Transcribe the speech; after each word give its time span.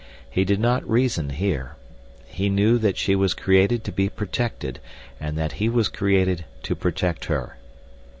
He 0.31 0.45
did 0.45 0.59
not 0.59 0.89
reason 0.89 1.29
here. 1.29 1.75
He 2.25 2.49
knew 2.49 2.79
that 2.79 2.97
she 2.97 3.13
was 3.15 3.35
created 3.35 3.83
to 3.83 3.91
be 3.91 4.09
protected, 4.09 4.79
and 5.19 5.37
that 5.37 5.51
he 5.61 5.69
was 5.69 5.89
created 5.89 6.43
to 6.63 6.73
protect 6.75 7.25
her. 7.25 7.59